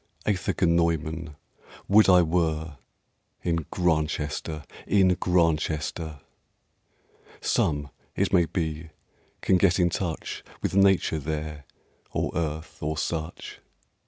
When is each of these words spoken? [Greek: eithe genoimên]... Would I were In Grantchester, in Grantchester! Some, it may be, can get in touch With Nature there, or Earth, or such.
[Greek: 0.25 0.35
eithe 0.37 0.55
genoimên]... 0.57 1.35
Would 1.87 2.09
I 2.09 2.23
were 2.23 2.77
In 3.43 3.67
Grantchester, 3.69 4.63
in 4.87 5.09
Grantchester! 5.09 6.21
Some, 7.39 7.91
it 8.15 8.33
may 8.33 8.45
be, 8.45 8.89
can 9.41 9.57
get 9.59 9.79
in 9.79 9.91
touch 9.91 10.43
With 10.63 10.73
Nature 10.75 11.19
there, 11.19 11.65
or 12.13 12.31
Earth, 12.33 12.81
or 12.81 12.97
such. 12.97 13.59